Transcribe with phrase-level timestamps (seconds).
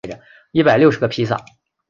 [0.51, 1.39] 一百六十个披萨